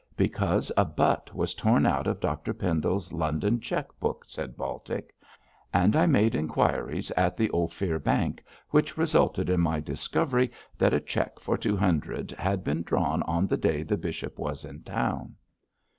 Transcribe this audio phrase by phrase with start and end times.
[0.17, 5.13] 'Because a butt was torn out of Dr Pendle's London cheque book,' said Baltic,
[5.71, 10.99] 'and I made inquiries at the Ophir Bank, which resulted in my discovery that a
[10.99, 15.35] cheque for two hundred had been drawn on the day the bishop was in town.'